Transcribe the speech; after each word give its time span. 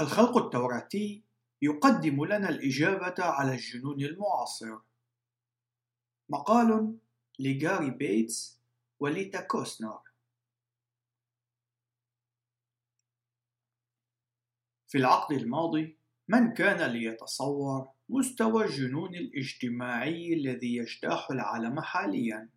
الخلق 0.00 0.36
التوراتي 0.36 1.24
يقدم 1.62 2.24
لنا 2.24 2.48
الإجابة 2.48 3.14
على 3.18 3.54
الجنون 3.54 4.00
المعاصر. 4.00 4.78
مقال 6.28 6.98
لجاري 7.38 7.90
بيتس 7.90 8.60
وليتا 9.00 9.40
كوسنر 9.40 10.00
في 14.88 14.98
العقد 14.98 15.36
الماضي 15.36 15.98
من 16.28 16.54
كان 16.54 16.90
ليتصور 16.90 17.88
مستوى 18.08 18.64
الجنون 18.64 19.14
الاجتماعي 19.14 20.32
الذي 20.32 20.76
يجتاح 20.76 21.30
العالم 21.30 21.80
حاليا 21.80 22.48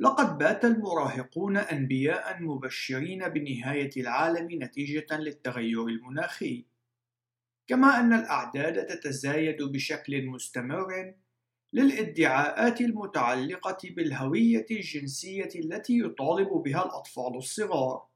لقد 0.00 0.38
بات 0.38 0.64
المراهقون 0.64 1.56
أنبياء 1.56 2.42
مبشرين 2.42 3.28
بنهاية 3.28 3.90
العالم 3.96 4.62
نتيجة 4.62 5.06
للتغير 5.12 5.86
المناخي. 5.86 6.64
كما 7.66 8.00
أن 8.00 8.12
الأعداد 8.12 8.86
تتزايد 8.86 9.62
بشكل 9.62 10.26
مستمر 10.26 11.14
للادعاءات 11.72 12.80
المتعلقة 12.80 13.78
بالهوية 13.84 14.66
الجنسية 14.70 15.48
التي 15.54 15.98
يطالب 15.98 16.48
بها 16.48 16.84
الأطفال 16.84 17.36
الصغار. 17.36 18.06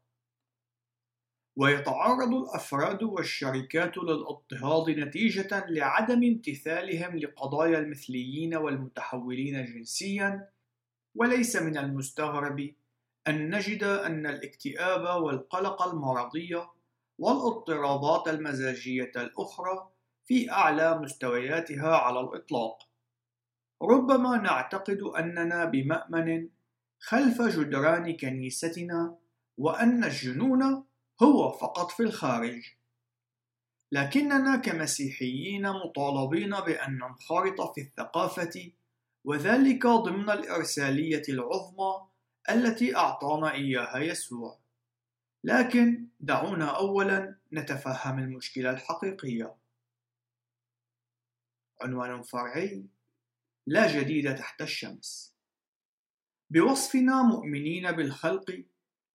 ويتعرض 1.56 2.34
الأفراد 2.34 3.02
والشركات 3.02 3.96
للاضطهاد 3.96 4.90
نتيجة 4.90 5.66
لعدم 5.68 6.24
امتثالهم 6.24 7.16
لقضايا 7.16 7.78
المثليين 7.78 8.54
والمتحولين 8.54 9.64
جنسيا 9.64 10.53
وليس 11.14 11.56
من 11.56 11.78
المستغرب 11.78 12.74
أن 13.28 13.54
نجد 13.54 13.82
أن 13.84 14.26
الاكتئاب 14.26 15.22
والقلق 15.22 15.82
المرضي 15.82 16.56
والاضطرابات 17.18 18.28
المزاجية 18.28 19.12
الأخرى 19.16 19.90
في 20.24 20.50
أعلى 20.50 20.98
مستوياتها 20.98 21.96
على 21.96 22.20
الإطلاق. 22.20 22.78
ربما 23.82 24.36
نعتقد 24.36 25.00
أننا 25.02 25.64
بمأمن 25.64 26.48
خلف 26.98 27.42
جدران 27.42 28.16
كنيستنا 28.16 29.18
وأن 29.58 30.04
الجنون 30.04 30.84
هو 31.22 31.50
فقط 31.50 31.90
في 31.90 32.02
الخارج. 32.02 32.62
لكننا 33.92 34.56
كمسيحيين 34.56 35.70
مطالبين 35.70 36.50
بأن 36.50 36.94
ننخرط 36.98 37.74
في 37.74 37.80
الثقافة 37.80 38.72
وذلك 39.24 39.86
ضمن 39.86 40.30
الإرسالية 40.30 41.22
العظمى 41.28 42.08
التي 42.50 42.96
أعطانا 42.96 43.52
إياها 43.52 43.98
يسوع. 43.98 44.58
لكن 45.44 46.08
دعونا 46.20 46.76
اولا 46.76 47.36
نتفهم 47.52 48.18
المشكلة 48.18 48.70
الحقيقية. 48.70 49.54
عنوان 51.82 52.22
فرعي 52.22 52.86
لا 53.66 54.00
جديد 54.00 54.34
تحت 54.34 54.62
الشمس. 54.62 55.34
بوصفنا 56.50 57.22
مؤمنين 57.22 57.92
بالخلق 57.92 58.64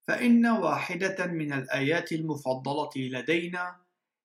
فإن 0.08 0.46
واحدة 0.46 1.26
من 1.26 1.54
الآيات 1.54 2.12
المفضلة 2.12 2.90
لدينا 2.96 3.82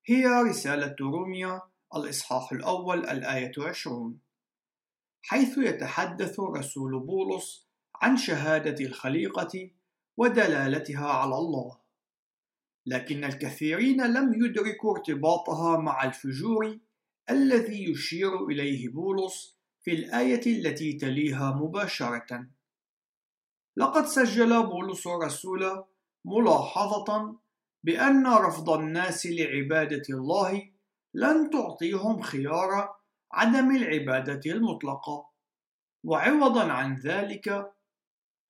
هي 0.06 0.26
رسالة 0.26 0.96
روميا 1.00 1.62
الإصحاح 1.96 2.52
الأول 2.52 2.98
الآية 2.98 3.52
عشرون. 3.58 4.19
حيث 5.27 5.58
يتحدث 5.58 6.41
رسول 6.41 7.00
بولس 7.00 7.69
عن 7.94 8.17
شهادة 8.17 8.84
الخليقة 8.84 9.70
ودلالتها 10.16 11.06
على 11.06 11.34
الله. 11.34 11.78
لكن 12.86 13.25
الكثيرين 13.25 14.06
لم 14.06 14.44
يدركوا 14.44 14.97
ارتباطها 14.97 15.77
مع 15.77 16.05
الفجور 16.05 16.78
الذي 17.31 17.91
يشير 17.91 18.47
إليه 18.47 18.89
بولس 18.89 19.58
في 19.83 19.91
الآية 19.91 20.47
التي 20.47 20.92
تليها 20.92 21.50
مباشرة. 21.50 22.47
لقد 23.77 24.06
سجل 24.06 24.66
بولس 24.66 25.06
الرسول 25.06 25.84
ملاحظة 26.25 27.37
بأن 27.84 28.27
رفض 28.27 28.71
الناس 28.71 29.27
لعبادة 29.27 30.03
الله 30.10 30.71
لن 31.15 31.50
تعطيهم 31.50 32.21
خيار 32.21 33.03
عدم 33.32 33.76
العبادة 33.76 34.52
المطلقة، 34.52 35.30
وعوضا 36.04 36.72
عن 36.72 36.94
ذلك 36.94 37.72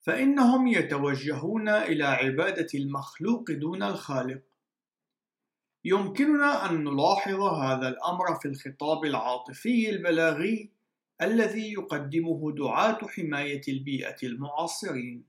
فإنهم 0.03 0.67
يتوجهون 0.67 1.69
إلى 1.69 2.05
عبادة 2.05 2.69
المخلوق 2.75 3.51
دون 3.51 3.83
الخالق. 3.83 4.43
يمكننا 5.85 6.71
أن 6.71 6.85
نلاحظ 6.85 7.41
هذا 7.41 7.89
الأمر 7.89 8.35
في 8.35 8.49
الخطاب 8.49 9.05
العاطفي 9.05 9.91
البلاغي 9.91 10.71
الذي 11.23 11.73
يقدمه 11.73 12.53
دعاة 12.53 12.99
حماية 13.09 13.63
البيئة 13.69 14.17
المعاصرين 14.23 15.25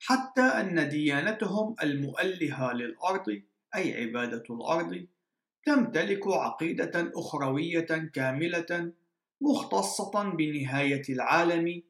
حتى 0.00 0.40
أن 0.42 0.88
ديانتهم 0.88 1.74
المؤلهة 1.82 2.72
للأرض 2.72 3.42
أي 3.74 4.02
عبادة 4.02 4.44
الأرض 4.50 5.06
تمتلك 5.64 6.26
عقيدة 6.26 7.12
أخروية 7.16 8.10
كاملة 8.14 8.92
مختصة 9.40 10.30
بنهاية 10.30 11.02
العالم 11.08 11.82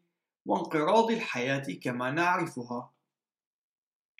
وانقراض 0.46 1.10
الحياة 1.10 1.64
كما 1.82 2.10
نعرفها. 2.10 2.92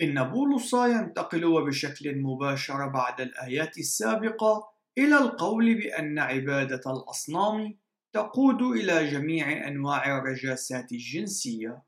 إن 0.02 0.30
بولس 0.30 0.72
ينتقل 0.72 1.44
وبشكل 1.44 2.18
مباشر 2.18 2.88
بعد 2.88 3.20
الآيات 3.20 3.78
السابقة 3.78 4.72
إلى 4.98 5.18
القول 5.18 5.74
بأن 5.74 6.19
عبادة 6.19 6.82
الأصنام 6.86 7.78
تقود 8.12 8.62
إلى 8.62 9.10
جميع 9.10 9.69
أنواع 9.69 10.19
الرجاسات 10.19 10.92
الجنسية 10.92 11.82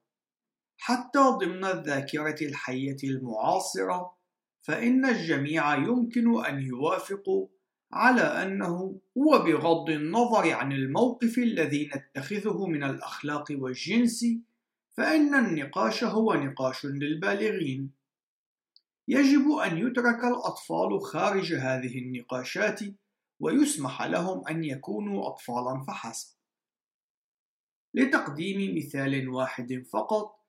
حتى 0.78 1.18
ضمن 1.18 1.64
الذاكرة 1.64 2.46
الحية 2.46 2.96
المعاصرة 3.04 4.16
فإن 4.62 5.04
الجميع 5.04 5.74
يمكن 5.74 6.44
أن 6.44 6.62
يوافقوا 6.62 7.48
على 7.94 8.20
أنه 8.20 9.00
وبغض 9.14 9.90
النظر 9.90 10.52
عن 10.52 10.72
الموقف 10.72 11.38
الذي 11.38 11.90
نتخذه 11.96 12.66
من 12.66 12.82
الأخلاق 12.82 13.44
والجنس 13.50 14.26
فإن 14.96 15.34
النقاش 15.34 16.04
هو 16.04 16.34
نقاش 16.34 16.86
للبالغين 16.86 17.90
يجب 19.08 19.50
أن 19.50 19.78
يترك 19.78 20.24
الأطفال 20.24 21.00
خارج 21.00 21.52
هذه 21.54 21.98
النقاشات 21.98 22.80
ويسمح 23.40 24.02
لهم 24.02 24.48
أن 24.48 24.64
يكونوا 24.64 25.28
أطفالا 25.28 25.84
فحسب. 25.86 26.34
لتقديم 27.94 28.76
مثال 28.76 29.28
واحد 29.28 29.84
فقط، 29.92 30.40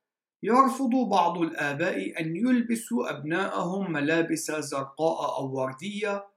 يرفض 0.43 1.09
بعض 1.09 1.37
الآباء 1.37 2.21
أن 2.21 2.35
يلبسوا 2.35 3.09
أبناءهم 3.09 3.91
ملابس 3.91 4.51
زرقاء 4.51 5.37
أو 5.37 5.55
وردية 5.55 6.34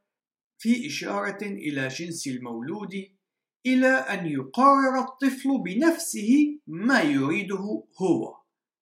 في 0.58 0.86
إشارة 0.86 1.44
إلى 1.44 1.88
جنس 1.88 2.26
المولود 2.26 2.94
إلى 3.66 3.86
أن 3.86 4.26
يقرر 4.26 4.98
الطفل 4.98 5.62
بنفسه 5.64 6.60
ما 6.66 7.00
يريده 7.00 7.84
هو 8.02 8.38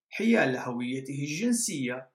حيال 0.08 0.56
هويته 0.56 1.18
الجنسية. 1.18 2.10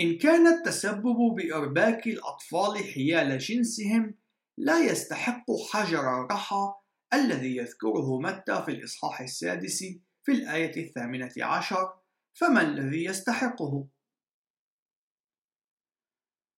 إن 0.00 0.18
كان 0.18 0.46
التسبب 0.46 1.16
بإرباك 1.36 2.06
الأطفال 2.06 2.78
حيال 2.94 3.38
جنسهم 3.38 4.14
لا 4.58 4.80
يستحق 4.80 5.44
حجر 5.72 6.24
الرحى 6.24 6.74
الذي 7.14 7.56
يذكره 7.56 8.20
متى 8.20 8.62
في 8.64 8.70
الإصحاح 8.70 9.20
السادس 9.20 9.84
في 10.22 10.32
الآية 10.32 10.86
الثامنة 10.86 11.32
عشر 11.42 11.94
فما 12.32 12.62
الذي 12.62 13.04
يستحقه؟ 13.04 13.88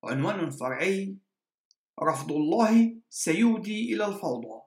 عنوان 0.05 0.51
فرعي 0.51 1.19
رفض 2.03 2.33
الله 2.33 2.97
سيودي 3.11 3.95
إلى 3.95 4.07
الفوضى. 4.07 4.65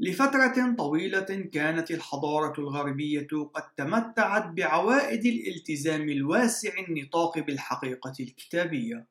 لفترة 0.00 0.74
طويلة 0.78 1.48
كانت 1.52 1.90
الحضارة 1.90 2.60
الغربية 2.60 3.28
قد 3.54 3.74
تمتعت 3.76 4.46
بعوائد 4.46 5.26
الالتزام 5.26 6.08
الواسع 6.08 6.70
النطاق 6.88 7.38
بالحقيقة 7.38 8.14
الكتابية 8.20 9.06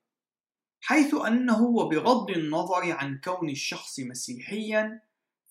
حيث 0.82 1.14
أنه 1.14 1.64
وبغض 1.64 2.30
النظر 2.30 2.92
عن 2.92 3.20
كون 3.24 3.50
الشخص 3.50 4.00
مسيحيا 4.00 5.02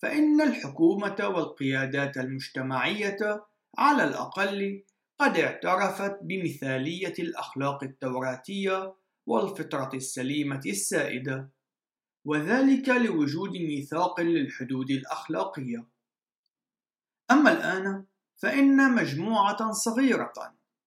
فإن 0.01 0.41
الحكومة 0.41 1.17
والقيادات 1.19 2.17
المجتمعية 2.17 3.45
على 3.77 4.03
الأقل 4.03 4.83
قد 5.19 5.37
اعترفت 5.37 6.19
بمثالية 6.21 7.13
الأخلاق 7.19 7.83
التوراتية 7.83 8.95
والفطرة 9.29 9.89
السليمة 9.93 10.61
السائدة، 10.65 11.49
وذلك 12.25 12.89
لوجود 12.89 13.51
ميثاق 13.51 14.21
للحدود 14.21 14.91
الأخلاقية. 14.91 15.87
أما 17.31 17.51
الآن 17.51 18.05
فإن 18.37 18.95
مجموعة 18.95 19.71
صغيرة 19.71 20.33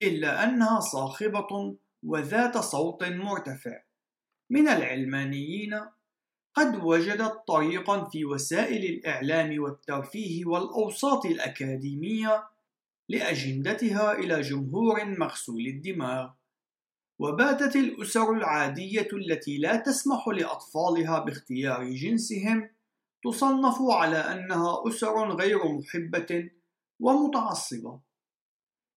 إلا 0.03 0.45
أنها 0.45 0.81
صاخبة 0.81 1.77
وذات 2.03 2.59
صوت 2.59 3.05
مرتفع 3.05 3.83
من 4.51 4.69
العلمانيين 4.69 5.81
قد 6.55 6.85
وجدت 6.85 7.43
طريقا 7.49 8.05
في 8.05 8.25
وسائل 8.25 8.85
الإعلام 8.85 9.63
والترفيه 9.63 10.47
والأوساط 10.47 11.27
الأكاديمية 11.27 12.49
لأجندتها 13.09 14.13
إلى 14.13 14.41
جمهور 14.41 15.05
مغسول 15.05 15.67
الدماغ 15.67 16.31
وباتت 17.19 17.77
الأسر 17.77 18.33
العادية 18.33 19.09
التي 19.13 19.59
لا 19.59 19.77
تسمح 19.77 20.29
لأطفالها 20.29 21.19
باختيار 21.19 21.85
جنسهم 21.85 22.71
تصنف 23.25 23.77
على 23.81 24.17
أنها 24.17 24.89
أسر 24.89 25.33
غير 25.33 25.69
محبة 25.69 26.51
ومتعصبة. 27.01 28.01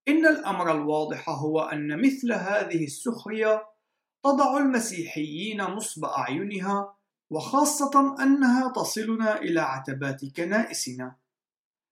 إن 0.07 0.25
الأمر 0.25 0.71
الواضح 0.71 1.29
هو 1.29 1.61
أن 1.61 2.01
مثل 2.01 2.33
هذه 2.33 2.83
السخرية 2.83 3.67
تضع 4.23 4.57
المسيحيين 4.57 5.61
نصب 5.61 6.05
أعينها 6.05 6.95
وخاصة 7.29 8.23
أنها 8.23 8.73
تصلنا 8.75 9.41
إلى 9.41 9.59
عتبات 9.59 10.25
كنائسنا. 10.25 11.15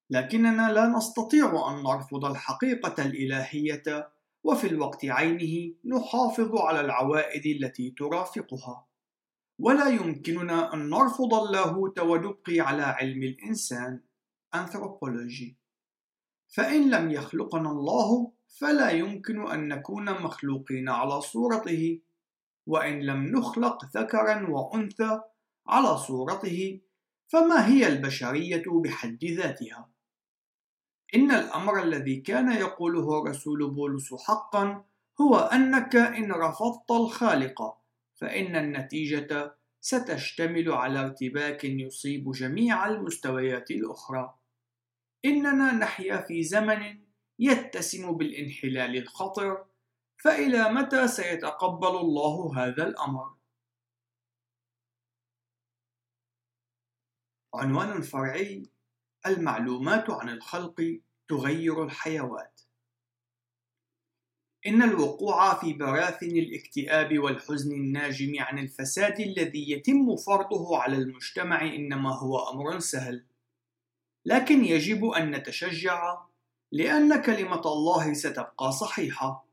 لكننا 0.10 0.74
لا 0.74 0.88
نستطيع 0.88 1.72
أن 1.72 1.84
نرفض 1.84 2.26
الحقيقة 2.26 3.06
الإلهية 3.06 4.13
وفي 4.44 4.68
الوقت 4.68 5.06
عينه 5.06 5.76
نحافظ 5.86 6.56
على 6.56 6.82
العوائد 6.82 7.46
التي 7.46 7.92
ترافقها. 7.92 8.88
ولا 9.60 9.90
يمكننا 9.90 10.74
أن 10.74 10.90
نرفض 10.90 11.34
اللاهوت 11.34 12.00
ونبقي 12.00 12.60
على 12.60 12.82
علم 12.82 13.24
الإنسان 13.24 14.02
أنثروبولوجي 14.56 15.58
فإن 16.48 16.90
لم 16.90 17.12
يخلقنا 17.12 17.72
الله 17.72 18.32
فلا 18.48 18.90
يمكن 18.90 19.48
أن 19.48 19.68
نكون 19.68 20.22
مخلوقين 20.22 20.90
على 20.90 21.22
صورته. 21.22 22.02
وإن 22.66 23.00
لم 23.00 23.24
نخلق 23.38 23.86
ذكرا 23.98 24.50
وأنثى 24.50 25.22
على 25.68 25.98
صورته 25.98 26.82
فما 27.28 27.68
هي 27.68 27.88
البشرية 27.88 28.64
بحد 28.68 29.26
ذاتها؟ 29.26 29.93
إن 31.16 31.32
الأمر 31.32 31.84
الذي 31.84 32.22
كان 32.22 32.52
يقوله 32.52 33.24
رسول 33.24 33.70
بولس 33.72 34.14
حقا 34.14 34.86
هو 35.22 35.36
أنك 35.38 35.96
إن 35.96 36.32
رفضت 36.32 36.92
الخالق 36.92 37.78
فإن 38.16 38.56
النتيجة 38.56 39.56
ستشتمل 39.82 40.72
على 40.72 41.00
ارتباك 41.00 41.64
يصيب 41.64 42.32
جميع 42.32 42.88
المستويات 42.88 43.72
الأخرى. 43.72 44.36
إننا 45.26 45.74
نحيا 45.74 46.18
في 46.18 46.44
زمن 46.44 47.04
يتسم 47.40 48.12
بالإنحلال 48.12 48.98
الخطر، 48.98 49.66
فإلى 50.18 50.74
متى 50.74 51.08
سيتقبل 51.08 51.88
الله 51.88 52.58
هذا 52.58 52.88
الأمر؟ 52.88 53.34
عنوان 57.56 58.02
فرعي 58.02 58.73
المعلومات 59.26 60.10
عن 60.10 60.30
الخلق 60.30 61.00
تغير 61.28 61.84
الحيوات 61.84 62.62
إن 64.68 64.84
الوقوع 64.84 65.60
في 65.60 65.74
براثن 65.74 66.38
الاكتئاب 66.38 67.20
والحزن 67.20 67.72
الناجم 67.72 68.34
عن 68.40 68.60
الفساد 68.60 69.20
الذي 69.20 69.72
يتم 69.72 70.16
فرضه 70.16 70.78
على 70.78 70.96
المجتمع 70.96 71.62
إنما 71.62 72.16
هو 72.16 72.50
أمر 72.50 72.80
سهل، 72.80 73.26
لكن 74.26 74.66
يجب 74.66 75.06
أن 75.06 75.32
نتشجع 75.32 76.18
لأن 76.72 77.22
كلمة 77.22 77.62
الله 77.66 78.14
ستبقى 78.14 78.72
صحيحة. 78.72 79.46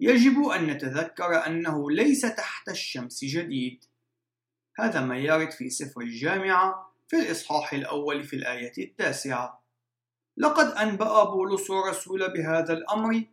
يجب 0.00 0.42
أن 0.42 0.66
نتذكر 0.66 1.46
أنه 1.46 1.90
ليس 1.90 2.20
تحت 2.20 2.68
الشمس 2.68 3.24
جديد. 3.24 3.84
هذا 4.78 5.00
ما 5.00 5.18
يرد 5.18 5.50
في 5.50 5.70
سفر 5.70 6.00
الجامعة 6.00 6.89
في 7.10 7.16
الإصحاح 7.16 7.72
الأول 7.72 8.24
في 8.24 8.36
الآية 8.36 8.72
التاسعة. 8.78 9.64
لقد 10.36 10.66
أنبأ 10.66 11.24
بولس 11.24 11.70
الرسول 11.70 12.32
بهذا 12.32 12.72
الأمر 12.72 13.24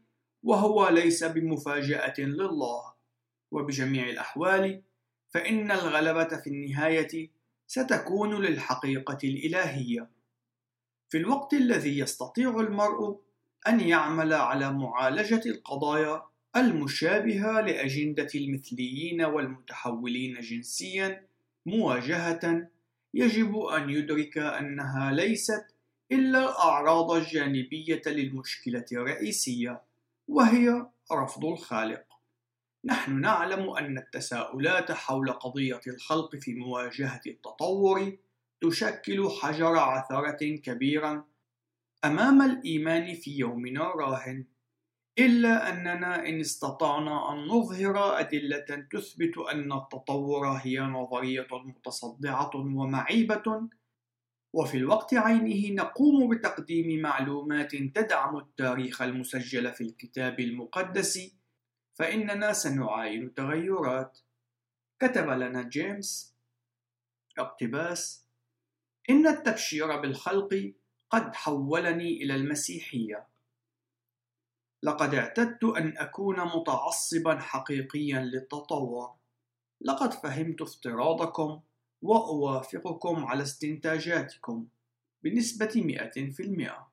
وهو 0.43 0.89
ليس 0.89 1.23
بمفاجأة 1.23 2.13
لله 2.19 2.93
وبجميع 3.51 4.09
الأحوال 4.09 4.83
فإن 5.29 5.71
الغلبة 5.71 6.37
في 6.37 6.47
النهاية 6.47 7.31
ستكون 7.67 8.41
للحقيقة 8.41 9.17
الإلهية 9.23 10.09
في 11.09 11.17
الوقت 11.17 11.53
الذي 11.53 11.99
يستطيع 11.99 12.59
المرء 12.59 13.21
أن 13.67 13.79
يعمل 13.79 14.33
على 14.33 14.73
معالجة 14.73 15.41
القضايا 15.45 16.23
المشابهة 16.55 17.61
لأجندة 17.61 18.29
المثليين 18.35 19.21
والمتحولين 19.21 20.39
جنسيا 20.39 21.27
مواجهة 21.65 22.69
يجب 23.17 23.57
أن 23.57 23.89
يدرك 23.89 24.37
أنها 24.37 25.11
ليست 25.11 25.65
إلا 26.11 26.39
الأعراض 26.39 27.11
الجانبية 27.11 28.01
للمشكلة 28.07 28.85
الرئيسية 28.91 29.81
وهي 30.27 30.85
رفض 31.11 31.45
الخالق. 31.45 32.03
نحن 32.85 33.21
نعلم 33.21 33.69
أن 33.69 33.97
التساؤلات 33.97 34.91
حول 34.91 35.31
قضية 35.31 35.81
الخلق 35.87 36.35
في 36.35 36.53
مواجهة 36.53 37.21
التطور 37.27 38.17
تشكل 38.61 39.29
حجر 39.41 39.77
عثرة 39.77 40.55
كبيرا 40.55 41.23
أمام 42.05 42.41
الإيمان 42.41 43.13
في 43.13 43.37
يومنا 43.37 43.93
الراهن. 43.93 44.45
إلا 45.19 45.69
أننا 45.69 46.29
إن 46.29 46.39
استطعنا 46.39 47.33
أن 47.33 47.47
نظهر 47.47 48.19
أدلة 48.19 48.87
تثبت 48.91 49.37
أن 49.37 49.71
التطور 49.73 50.47
هي 50.47 50.79
نظرية 50.79 51.47
متصدعة 51.51 52.51
ومعيبة. 52.55 53.69
وفي 54.53 54.77
الوقت 54.77 55.13
عينه 55.13 55.83
نقوم 55.83 56.29
بتقديم 56.29 57.01
معلومات 57.01 57.75
تدعم 57.75 58.37
التاريخ 58.37 59.01
المسجل 59.01 59.73
في 59.73 59.81
الكتاب 59.81 60.39
المقدس 60.39 61.35
فإننا 61.93 62.53
سنعاين 62.53 63.33
تغيرات. 63.33 64.19
كتب 64.99 65.29
لنا 65.29 65.61
جيمس 65.61 66.35
اقتباس 67.37 68.27
إن 69.09 69.27
التبشير 69.27 70.01
بالخلق 70.01 70.73
قد 71.09 71.35
حولني 71.35 72.23
إلى 72.23 72.35
المسيحية. 72.35 73.27
لقد 74.83 75.13
اعتدت 75.13 75.63
أن 75.63 75.97
أكون 75.97 76.39
متعصبا 76.39 77.39
حقيقيا 77.39 78.19
للتطور 78.19 79.15
لقد 79.81 80.13
فهمت 80.13 80.61
افتراضكم 80.61 81.61
وأوافقكم 82.01 83.25
على 83.25 83.43
استنتاجاتكم 83.43 84.67
بنسبة 85.23 85.71
مئة 85.75 86.31
في 86.31 86.43
المئة. 86.43 86.87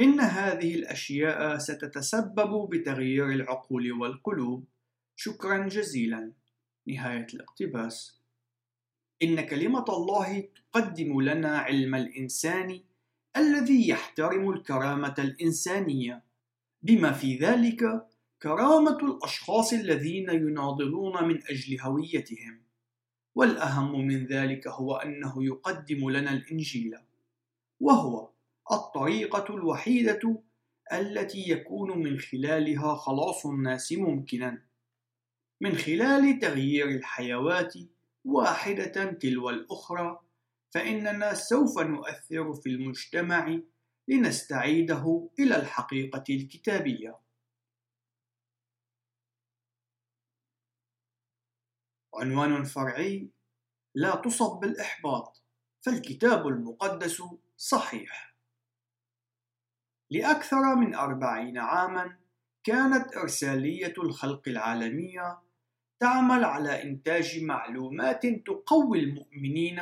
إن 0.00 0.20
هذه 0.20 0.74
الأشياء 0.74 1.58
ستتسبب 1.58 2.68
بتغيير 2.70 3.30
العقول 3.30 3.92
والقلوب. 3.92 4.64
شكرا 5.16 5.68
جزيلا. 5.68 6.32
نهاية 6.86 7.26
الاقتباس. 7.34 8.20
إن 9.22 9.40
كلمة 9.40 9.84
الله 9.88 10.40
تقدم 10.40 11.20
لنا 11.20 11.58
علم 11.58 11.94
الإنسان 11.94 12.80
الذي 13.36 13.88
يحترم 13.88 14.50
الكرامة 14.50 15.14
الإنسانية. 15.18 16.27
بما 16.82 17.12
في 17.12 17.36
ذلك 17.36 18.06
كرامة 18.42 18.98
الأشخاص 18.98 19.72
الذين 19.72 20.30
يناضلون 20.30 21.24
من 21.24 21.42
أجل 21.50 21.80
هويتهم. 21.80 22.68
والأهم 23.38 24.06
من 24.06 24.26
ذلك 24.26 24.68
هو 24.68 24.96
أنه 24.96 25.44
يقدم 25.44 26.10
لنا 26.10 26.32
الإنجيل 26.32 26.94
وهو 27.80 28.30
الطريقة 28.72 29.54
الوحيدة 29.54 30.42
التي 30.92 31.50
يكون 31.50 31.98
من 31.98 32.18
خلالها 32.18 32.94
خلاص 32.94 33.46
الناس 33.46 33.92
ممكنا 33.92 34.62
من 35.60 35.74
خلال 35.74 36.38
تغيير 36.38 36.88
الحيوات 36.88 37.74
واحدة 38.24 39.12
تلو 39.12 39.50
الأخرى 39.50 40.20
فإننا 40.70 41.34
سوف 41.34 41.78
نؤثر 41.78 42.54
في 42.54 42.68
المجتمع 42.68 43.60
لنستعيده 44.08 45.30
إلى 45.38 45.56
الحقيقة 45.56 46.24
الكتابية. 46.30 47.20
عنوان 52.14 52.64
فرعي 52.64 53.30
لا 53.94 54.16
تصب 54.16 54.60
بالإحباط 54.60 55.42
فالكتاب 55.80 56.46
المقدس 56.46 57.22
صحيح. 57.56 58.36
لأكثر 60.10 60.74
من 60.74 60.94
أربعين 60.94 61.58
عاما 61.58 62.18
كانت 62.64 63.16
إرسالية 63.16 63.94
الخلق 63.98 64.48
العالمية 64.48 65.42
تعمل 66.00 66.44
على 66.44 66.82
إنتاج 66.82 67.44
معلومات 67.44 68.26
تقوي 68.26 68.98
المؤمنين 68.98 69.80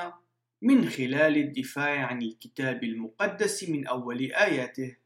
من 0.62 0.88
خلال 0.88 1.36
الدفاع 1.36 2.06
عن 2.06 2.22
الكتاب 2.22 2.84
المقدس 2.84 3.68
من 3.68 3.86
أول 3.86 4.32
آياته 4.32 4.96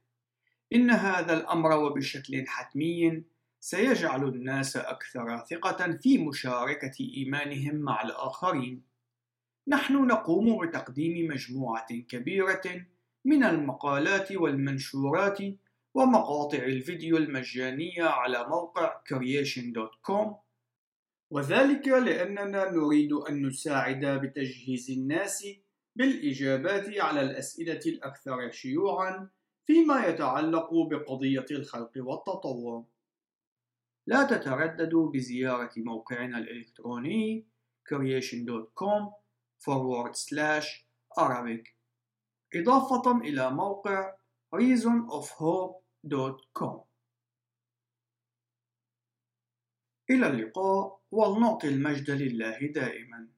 إن 0.73 0.90
هذا 0.90 1.33
الأمر 1.33 1.73
وبشكل 1.73 2.45
حتمي 2.47 3.23
سيجعل 3.61 4.25
الناس 4.25 4.76
أكثر 4.76 5.45
ثقة 5.50 5.92
في 5.92 6.19
مشاركة 6.19 6.95
إيمانهم 7.16 7.75
مع 7.75 8.02
الآخرين. 8.02 8.83
نحن 9.69 10.07
نقوم 10.07 10.66
بتقديم 10.66 11.28
مجموعة 11.28 11.87
كبيرة 12.09 12.87
من 13.25 13.45
المقالات 13.45 14.33
والمنشورات 14.33 15.38
ومقاطع 15.95 16.59
الفيديو 16.59 17.16
المجانية 17.16 18.04
على 18.04 18.49
موقع 18.49 19.00
creation.com 19.12 20.50
وذلك 21.30 21.88
لأننا 21.88 22.70
نريد 22.70 23.12
أن 23.12 23.46
نساعد 23.46 24.04
بتجهيز 24.04 24.90
الناس 24.90 25.46
بالإجابات 25.96 26.99
على 26.99 27.20
الأسئلة 27.20 27.80
الأكثر 27.87 28.50
شيوعًا 28.50 29.30
فيما 29.66 30.06
يتعلق 30.06 30.70
بقضية 30.90 31.46
الخلق 31.50 31.92
والتطور. 31.96 32.84
لا 34.06 34.25
تترددوا 34.25 35.10
بزيارة 35.10 35.72
موقعنا 35.76 36.38
الإلكتروني 36.38 37.50
creation.com 37.90 39.12
forward 39.58 40.16
slash 40.16 40.87
Arabic 41.18 41.75
إضافة 42.54 43.18
إلى 43.18 43.50
موقع 43.50 44.14
reasonofhope.com 44.54 46.89
إلى 50.11 50.26
اللقاء 50.26 51.00
ولنعطي 51.11 51.69
المجد 51.69 52.11
لله 52.11 52.59
دائما. 52.75 53.29